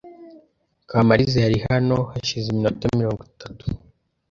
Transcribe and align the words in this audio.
Kamariza 0.89 1.37
yari 1.45 1.57
hano 1.67 1.95
hashize 2.11 2.45
iminota 2.49 2.85
mirongo 2.99 3.21
itatu. 3.31 3.63